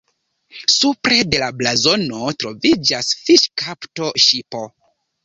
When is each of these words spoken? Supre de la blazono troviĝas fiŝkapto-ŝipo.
Supre 0.75 1.17
de 1.33 1.41
la 1.43 1.49
blazono 1.59 2.21
troviĝas 2.45 3.13
fiŝkapto-ŝipo. 3.21 4.65